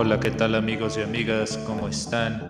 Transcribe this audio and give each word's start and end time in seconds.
Hola, 0.00 0.20
¿qué 0.20 0.30
tal 0.30 0.54
amigos 0.54 0.96
y 0.96 1.02
amigas? 1.02 1.58
¿Cómo 1.66 1.88
están? 1.88 2.48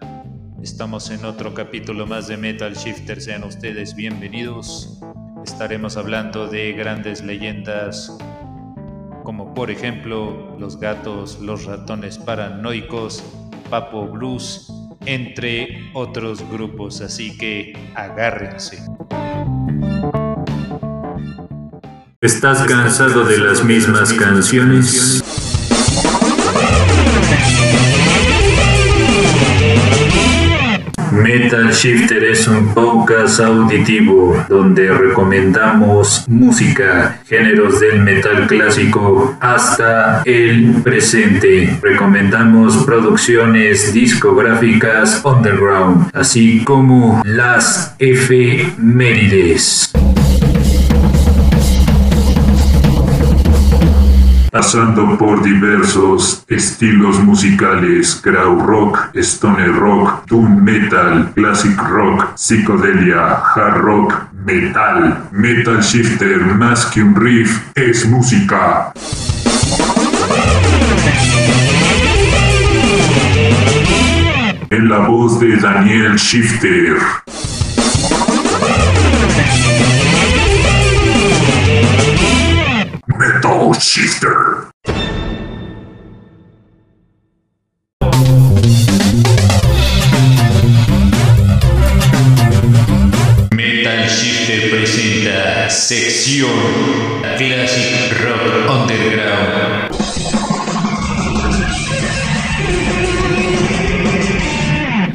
Estamos 0.63 1.09
en 1.09 1.25
otro 1.25 1.55
capítulo 1.55 2.07
más 2.07 2.29
de 2.29 2.37
Metal 2.37 2.75
Shifter, 2.75 3.23
sean 3.23 3.43
ustedes 3.43 3.95
bienvenidos. 3.95 5.01
Estaremos 5.47 5.97
hablando 5.97 6.47
de 6.47 6.75
grandes 6.75 7.25
leyendas 7.25 8.15
como 9.25 9.55
por 9.55 9.71
ejemplo 9.71 10.59
Los 10.59 10.79
Gatos, 10.79 11.41
Los 11.41 11.65
Ratones 11.65 12.19
Paranoicos, 12.19 13.25
Papo 13.71 14.07
Blues, 14.09 14.71
entre 15.07 15.91
otros 15.95 16.47
grupos, 16.51 17.01
así 17.01 17.39
que 17.39 17.73
agárrense. 17.95 18.83
¿Estás 22.21 22.61
cansado 22.65 23.25
de 23.25 23.39
las 23.39 23.65
mismas 23.65 24.13
canciones? 24.13 25.38
Metal 31.29 31.71
Shifter 31.73 32.25
es 32.25 32.49
un 32.49 32.73
podcast 32.73 33.39
auditivo 33.41 34.35
donde 34.49 34.91
recomendamos 34.91 36.25
música, 36.27 37.21
géneros 37.29 37.81
del 37.81 38.01
metal 38.01 38.47
clásico 38.47 39.37
hasta 39.39 40.23
el 40.25 40.81
presente. 40.83 41.79
Recomendamos 41.83 42.79
producciones 42.79 43.93
discográficas 43.93 45.23
underground, 45.23 46.09
así 46.15 46.65
como 46.65 47.21
las 47.27 47.95
efemérides. 47.99 49.93
Pasando 54.51 55.17
por 55.19 55.43
diversos 55.43 56.45
estilos 56.49 57.19
musicales, 57.21 58.23
rock, 58.25 59.11
stoner 59.15 59.75
rock, 59.75 60.27
doom 60.27 60.63
metal, 60.63 61.33
classic 61.35 61.77
rock, 61.89 62.37
psicodelia, 62.37 63.43
hard 63.55 63.79
rock, 63.83 64.29
metal. 64.45 65.29
Metal 65.31 65.81
Shifter 65.83 66.41
más 66.41 66.87
que 66.87 67.03
un 67.03 67.15
riff 67.15 67.61
es 67.75 68.07
música. 68.07 68.93
En 74.71 74.89
la 74.89 74.99
voz 74.99 75.41
de 75.41 75.57
Daniel 75.57 76.17
Shifter. 76.17 76.97
Metal 83.19 83.75
Shifter. 83.75 84.71
Metal 93.51 94.09
Shifter 94.09 94.71
presenta 94.71 95.69
sección 95.69 96.49
Classic 97.37 98.21
Rock 98.23 98.71
Underground. 98.71 99.89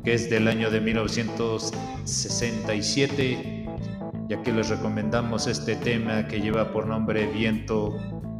que 0.04 0.14
es 0.14 0.30
del 0.30 0.48
año 0.48 0.70
de 0.70 0.82
1967. 0.82 3.66
Y 4.30 4.34
aquí 4.34 4.52
les 4.52 4.70
recomendamos 4.70 5.48
este 5.48 5.76
tema 5.76 6.28
que 6.28 6.40
lleva 6.40 6.72
por 6.72 6.86
nombre 6.88 7.26
Viento, 7.28 7.98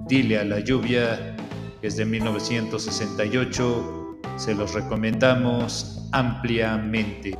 Dile 0.08 0.40
a 0.40 0.44
la 0.44 0.60
lluvia, 0.60 1.36
que 1.82 1.88
es 1.88 1.98
de 1.98 2.06
1968. 2.06 4.20
Se 4.38 4.56
los 4.56 4.74
recomendamos 4.74 6.08
ampliamente. 6.12 7.38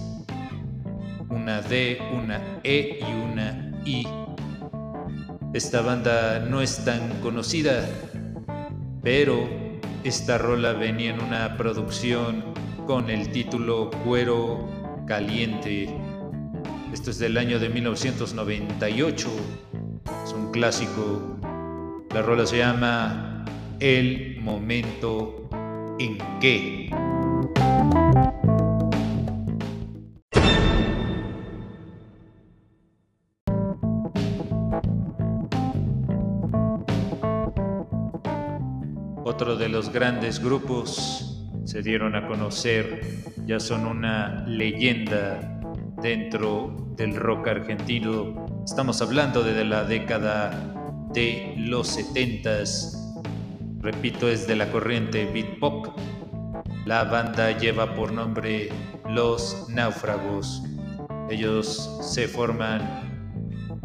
una 1.31 1.63
D, 1.63 1.99
una 2.13 2.43
E 2.63 3.01
y 3.01 3.33
una 3.33 3.73
I. 3.87 4.07
Esta 5.55 5.81
banda 5.81 6.41
no 6.41 6.61
es 6.61 6.85
tan 6.85 7.23
conocida, 7.23 7.89
pero 9.03 9.49
esta 10.05 10.37
rola 10.37 10.75
venía 10.75 11.15
en 11.15 11.23
una 11.23 11.57
producción 11.57 12.50
con 12.91 13.09
el 13.09 13.31
título 13.31 13.89
Cuero 14.05 14.69
Caliente. 15.07 15.89
Esto 16.93 17.13
es 17.13 17.21
del 17.21 17.39
año 17.39 17.61
de 17.61 17.69
1998. 17.69 19.29
Es 20.25 20.33
un 20.33 20.51
clásico. 20.51 21.39
La 22.13 22.21
rola 22.21 22.45
se 22.47 22.59
llama 22.59 23.45
El 23.79 24.41
momento 24.41 25.49
en 26.01 26.19
que. 26.41 26.91
Otro 39.23 39.55
de 39.55 39.69
los 39.69 39.93
grandes 39.93 40.43
grupos 40.43 41.40
se 41.71 41.83
dieron 41.83 42.17
a 42.17 42.27
conocer, 42.27 43.01
ya 43.47 43.61
son 43.61 43.87
una 43.87 44.45
leyenda 44.45 45.61
dentro 46.03 46.75
del 46.97 47.15
rock 47.15 47.47
argentino. 47.47 48.45
Estamos 48.65 49.01
hablando 49.01 49.45
de 49.45 49.65
la 49.65 49.85
década 49.85 50.51
de 51.15 51.55
los 51.59 51.87
70 51.87 52.65
Repito, 53.83 54.29
es 54.29 54.49
de 54.49 54.57
la 54.57 54.69
corriente 54.73 55.31
beat 55.33 55.61
pop. 55.61 55.97
La 56.87 57.05
banda 57.05 57.57
lleva 57.57 57.95
por 57.95 58.11
nombre 58.11 58.71
Los 59.09 59.69
Náufragos. 59.69 60.65
Ellos 61.31 61.89
se 62.03 62.27
forman 62.27 62.83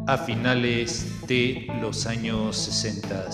a 0.07 0.17
finales 0.17 1.21
de 1.27 1.67
los 1.79 2.07
años 2.07 2.57
60. 2.57 3.29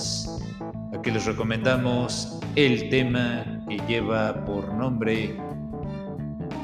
Aquí 0.93 1.09
les 1.09 1.25
recomendamos 1.25 2.37
el 2.57 2.89
tema 2.89 3.50
que 3.71 3.79
lleva 3.87 4.43
por 4.45 4.73
nombre 4.73 5.37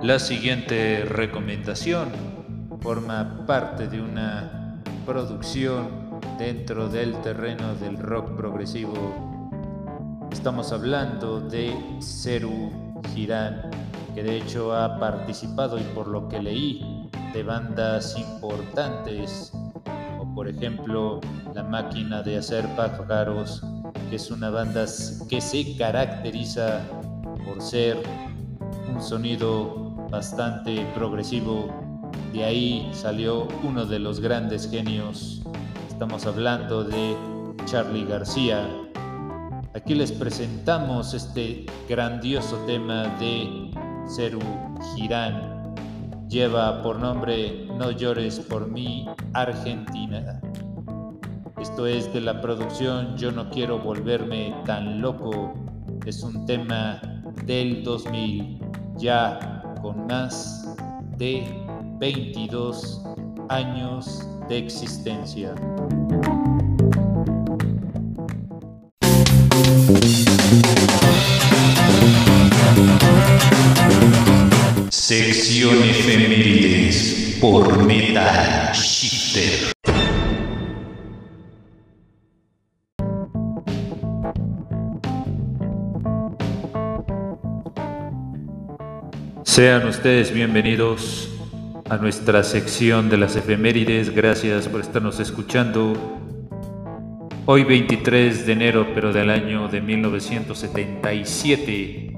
La 0.02 0.18
siguiente 0.18 1.04
recomendación 1.04 2.08
forma 2.80 3.46
parte 3.46 3.86
de 3.86 4.00
una 4.00 4.82
producción 5.06 6.20
dentro 6.38 6.88
del 6.88 7.14
terreno 7.22 7.76
del 7.76 7.98
rock 7.98 8.36
progresivo. 8.36 8.92
Estamos 10.32 10.72
hablando 10.72 11.40
de 11.40 11.72
Ceru 12.00 13.00
Girán, 13.14 13.70
que 14.14 14.22
de 14.22 14.36
hecho 14.36 14.74
ha 14.74 14.98
participado 14.98 15.78
y 15.78 15.82
por 15.94 16.08
lo 16.08 16.28
que 16.28 16.42
leí 16.42 17.08
de 17.32 17.42
bandas 17.42 18.16
importantes, 18.18 19.52
como 20.18 20.34
por 20.34 20.48
ejemplo 20.48 21.20
La 21.54 21.62
Máquina 21.62 22.22
de 22.22 22.38
Hacer 22.38 22.66
Pájaros, 22.76 23.62
que 24.10 24.16
es 24.16 24.30
una 24.30 24.50
banda 24.50 24.84
que 25.28 25.40
se 25.40 25.76
caracteriza 25.76 26.80
por 27.46 27.62
ser 27.62 28.02
un 28.92 29.00
sonido 29.00 29.94
bastante 30.10 30.84
progresivo. 30.94 31.68
De 32.32 32.44
ahí 32.44 32.90
salió 32.92 33.48
uno 33.62 33.86
de 33.86 33.98
los 33.98 34.20
grandes 34.20 34.70
genios. 34.70 35.42
Estamos 35.88 36.26
hablando 36.26 36.84
de 36.84 37.16
Charlie 37.64 38.04
García. 38.04 38.68
Aquí 39.74 39.94
les 39.94 40.12
presentamos 40.12 41.14
este 41.14 41.64
grandioso 41.88 42.56
tema 42.66 43.04
de 43.18 43.70
Girán. 44.94 45.74
Lleva 46.28 46.82
por 46.82 46.98
nombre 46.98 47.66
No 47.78 47.90
llores 47.90 48.40
por 48.40 48.68
mí, 48.68 49.06
Argentina. 49.32 50.40
Esto 51.60 51.86
es 51.86 52.12
de 52.12 52.20
la 52.20 52.40
producción 52.40 53.16
Yo 53.16 53.30
no 53.32 53.50
quiero 53.50 53.78
volverme 53.78 54.54
tan 54.64 55.00
loco. 55.00 55.54
Es 56.06 56.22
un 56.22 56.46
tema 56.46 57.00
del 57.46 57.82
2000. 57.84 58.60
Ya 58.98 59.62
con 59.80 60.06
más 60.06 60.76
de 61.18 61.44
22 61.98 63.04
años 63.48 64.26
de 64.48 64.58
existencia. 64.58 65.54
Sección 75.12 75.76
efemérides 75.84 77.36
por 77.38 77.84
Metal 77.84 78.72
Shifter. 78.72 79.74
Sean 89.42 89.86
ustedes 89.86 90.32
bienvenidos 90.32 91.28
a 91.90 91.98
nuestra 91.98 92.42
sección 92.42 93.10
de 93.10 93.18
las 93.18 93.36
efemérides. 93.36 94.14
Gracias 94.14 94.66
por 94.66 94.80
estarnos 94.80 95.20
escuchando. 95.20 95.92
Hoy 97.44 97.64
23 97.64 98.46
de 98.46 98.52
enero, 98.54 98.86
pero 98.94 99.12
del 99.12 99.28
año 99.28 99.68
de 99.68 99.82
1977, 99.82 102.11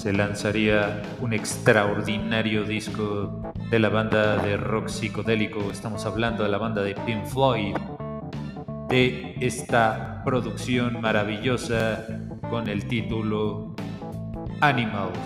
se 0.00 0.14
lanzaría 0.14 1.02
un 1.20 1.34
extraordinario 1.34 2.64
disco 2.64 3.52
de 3.70 3.78
la 3.78 3.90
banda 3.90 4.38
de 4.38 4.56
rock 4.56 4.88
psicodélico. 4.88 5.70
Estamos 5.70 6.06
hablando 6.06 6.42
de 6.42 6.48
la 6.48 6.56
banda 6.56 6.82
de 6.82 6.94
Pink 6.94 7.26
Floyd, 7.26 7.76
de 8.88 9.34
esta 9.42 10.22
producción 10.24 11.02
maravillosa 11.02 12.06
con 12.48 12.66
el 12.70 12.86
título 12.86 13.76
Animals. 14.62 15.18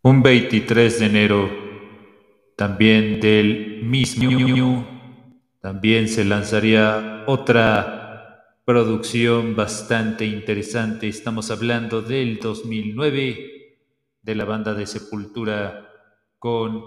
Un 0.00 0.22
23 0.22 1.00
de 1.00 1.04
enero, 1.06 1.50
también 2.56 3.20
del 3.20 3.82
mismo 3.82 4.93
también 5.64 6.08
se 6.08 6.26
lanzaría 6.26 7.24
otra 7.26 8.60
producción 8.66 9.56
bastante 9.56 10.26
interesante. 10.26 11.08
Estamos 11.08 11.50
hablando 11.50 12.02
del 12.02 12.38
2009 12.38 13.78
de 14.20 14.34
la 14.34 14.44
banda 14.44 14.74
de 14.74 14.86
Sepultura 14.86 15.88
con 16.38 16.84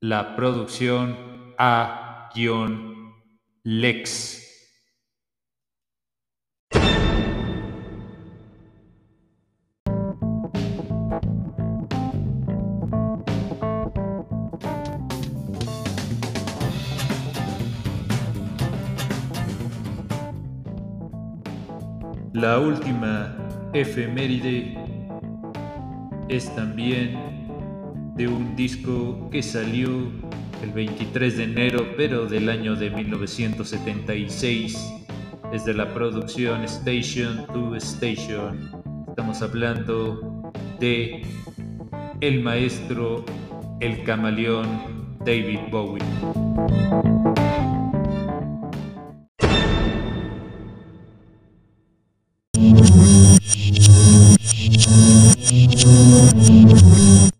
la 0.00 0.34
producción 0.34 1.54
A-Lex. 1.58 2.32
La 22.42 22.58
última 22.58 23.36
efeméride 23.72 24.76
es 26.28 26.52
también 26.56 27.16
de 28.16 28.26
un 28.26 28.56
disco 28.56 29.30
que 29.30 29.40
salió 29.44 30.10
el 30.60 30.72
23 30.72 31.36
de 31.36 31.44
enero, 31.44 31.86
pero 31.96 32.26
del 32.26 32.48
año 32.48 32.74
de 32.74 32.90
1976, 32.90 34.76
desde 35.52 35.72
la 35.72 35.94
producción 35.94 36.64
Station 36.64 37.46
to 37.52 37.76
Station. 37.76 38.72
Estamos 39.08 39.40
hablando 39.40 40.52
de 40.80 41.22
el 42.20 42.42
maestro, 42.42 43.24
el 43.78 44.02
camaleón 44.02 44.66
David 45.24 45.60
Bowie. 45.70 46.02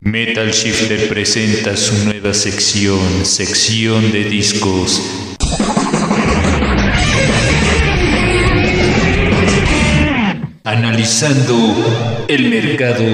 Metal 0.00 0.50
Shifter 0.50 1.08
presenta 1.08 1.76
su 1.76 2.04
nueva 2.04 2.34
sección, 2.34 3.24
sección 3.24 4.12
de 4.12 4.24
discos. 4.24 5.00
Analizando 10.64 12.24
el 12.28 12.48
mercado 12.48 13.04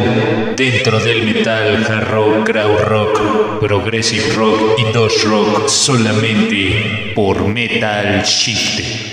dentro 0.57 1.01
del 1.01 1.25
metal, 1.25 1.85
hard 1.89 2.11
rock, 2.11 2.45
crowd 2.47 2.81
rock, 2.85 3.61
progressive 3.61 4.35
rock 4.35 4.79
y 4.79 4.93
dodge 4.93 5.25
rock 5.25 5.69
solamente 5.69 7.13
por 7.15 7.47
Metal 7.47 8.23
Shifter. 8.25 9.08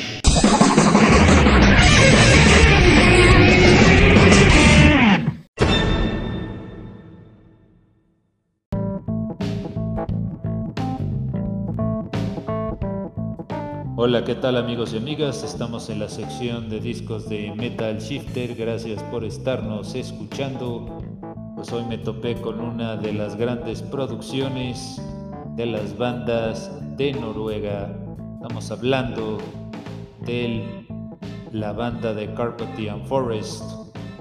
Hola, 14.07 14.23
¿qué 14.23 14.35
tal 14.35 14.55
amigos 14.55 14.93
y 14.93 14.97
amigas? 14.97 15.43
Estamos 15.43 15.89
en 15.89 15.97
la 15.97 16.07
sección 16.09 16.69
de 16.69 16.79
discos 16.79 17.27
de 17.27 17.51
Metal 17.55 17.97
Shifter. 17.97 18.53
Gracias 18.53 19.01
por 19.01 19.23
estarnos 19.23 19.95
escuchando. 19.95 21.01
Pues 21.55 21.73
hoy 21.73 21.85
me 21.85 21.97
topé 21.97 22.35
con 22.35 22.61
una 22.61 22.97
de 22.97 23.13
las 23.13 23.35
grandes 23.35 23.81
producciones 23.81 25.01
de 25.55 25.65
las 25.65 25.97
bandas 25.97 26.69
de 26.95 27.13
Noruega. 27.13 27.97
Estamos 28.35 28.69
hablando 28.69 29.39
de 30.23 30.85
la 31.51 31.73
banda 31.73 32.13
de 32.13 32.25
and 32.27 33.07
Forest, 33.07 33.63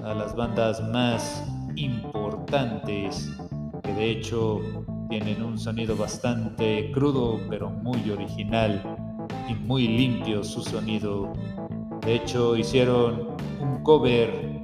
a 0.03 0.15
las 0.15 0.35
bandas 0.35 0.81
más 0.89 1.43
importantes 1.75 3.31
que 3.83 3.93
de 3.93 4.09
hecho 4.09 4.61
tienen 5.09 5.43
un 5.43 5.59
sonido 5.59 5.95
bastante 5.95 6.89
crudo 6.91 7.39
pero 7.51 7.69
muy 7.69 8.09
original 8.09 9.04
y 9.47 9.53
muy 9.53 9.87
limpio 9.87 10.43
su 10.43 10.61
sonido. 10.61 11.31
De 12.01 12.15
hecho, 12.15 12.55
hicieron 12.55 13.35
un 13.59 13.83
cover 13.83 14.61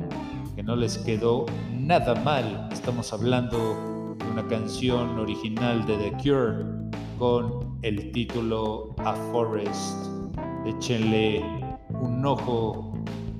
que 0.55 0.63
no 0.63 0.75
les 0.75 0.97
quedó 0.99 1.45
nada 1.71 2.15
mal. 2.15 2.69
Estamos 2.71 3.11
hablando 3.13 4.15
de 4.17 4.31
una 4.31 4.47
canción 4.47 5.19
original 5.19 5.85
de 5.85 5.97
The 5.97 6.11
Cure 6.23 6.65
con 7.17 7.79
el 7.81 8.11
título 8.11 8.95
A 8.99 9.13
Forest. 9.31 10.07
Échenle 10.65 11.43
un 12.01 12.25
ojo 12.25 12.93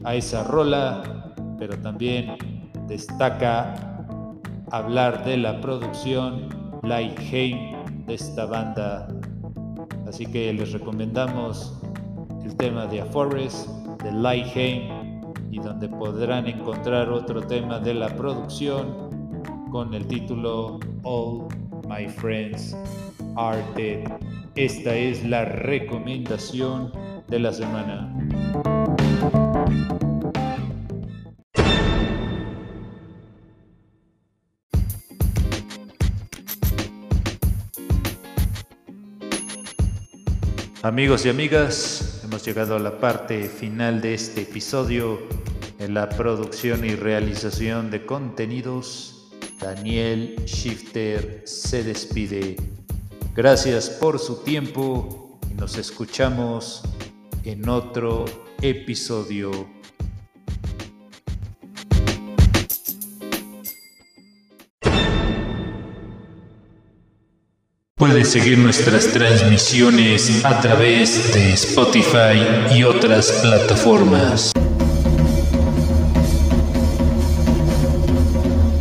a 0.04 0.16
esa 0.16 0.44
rola, 0.44 1.34
pero 1.58 1.78
también 1.80 2.36
destaca 2.88 3.76
hablar 4.72 5.24
de 5.26 5.38
la 5.38 5.62
producción 5.62 6.50
Lightheim 6.84 8.06
de 8.06 8.16
esta 8.16 8.46
banda 8.46 9.08
Así 10.12 10.26
que 10.26 10.52
les 10.52 10.74
recomendamos 10.74 11.74
el 12.44 12.54
tema 12.58 12.86
de 12.86 13.00
A 13.00 13.06
Forest, 13.06 13.70
de 14.04 14.12
Lightheim, 14.12 15.24
y 15.50 15.58
donde 15.60 15.88
podrán 15.88 16.48
encontrar 16.48 17.10
otro 17.10 17.42
tema 17.42 17.80
de 17.80 17.94
la 17.94 18.10
producción 18.18 19.70
con 19.72 19.94
el 19.94 20.06
título 20.08 20.82
All 21.04 21.48
My 21.88 22.10
Friends 22.10 22.76
Are 23.38 23.64
Dead. 23.78 24.04
Esta 24.56 24.94
es 24.94 25.24
la 25.24 25.46
recomendación 25.46 26.92
de 27.30 27.40
la 27.40 27.54
semana. 27.54 28.14
Amigos 40.84 41.28
y 41.28 41.30
amigas, 41.30 42.22
hemos 42.24 42.44
llegado 42.44 42.76
a 42.76 42.80
la 42.80 42.98
parte 43.00 43.48
final 43.48 44.02
de 44.02 44.16
este 44.16 44.42
episodio. 44.42 45.20
En 45.78 45.94
la 45.94 46.10
producción 46.10 46.84
y 46.84 46.96
realización 46.96 47.92
de 47.92 48.04
contenidos, 48.04 49.30
Daniel 49.60 50.38
Shifter 50.48 51.44
se 51.46 51.84
despide. 51.84 52.56
Gracias 53.36 53.92
por 53.92 54.18
su 54.18 54.38
tiempo 54.38 55.40
y 55.52 55.54
nos 55.54 55.78
escuchamos 55.78 56.82
en 57.44 57.70
otro 57.70 58.26
episodio. 58.64 59.52
Puedes 68.12 68.34
seguir 68.34 68.58
nuestras 68.58 69.08
transmisiones 69.08 70.44
a 70.44 70.60
través 70.60 71.34
de 71.34 71.54
Spotify 71.54 72.76
y 72.76 72.84
otras 72.84 73.32
plataformas. 73.42 74.52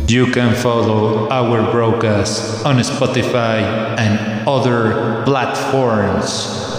You 0.09 0.29
can 0.33 0.53
follow 0.53 1.29
our 1.31 1.71
broadcast 1.71 2.65
on 2.65 2.79
Spotify 2.79 3.95
and 3.97 4.45
other 4.45 5.23
platforms. 5.23 6.70